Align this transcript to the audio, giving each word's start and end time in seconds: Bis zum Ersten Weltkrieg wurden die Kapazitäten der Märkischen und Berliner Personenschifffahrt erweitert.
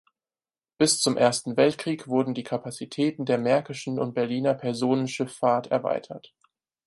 Bis 0.79 0.99
zum 0.99 1.15
Ersten 1.15 1.57
Weltkrieg 1.57 2.07
wurden 2.07 2.33
die 2.33 2.41
Kapazitäten 2.41 3.23
der 3.23 3.37
Märkischen 3.37 3.99
und 3.99 4.15
Berliner 4.15 4.55
Personenschifffahrt 4.55 5.67
erweitert. 5.67 6.33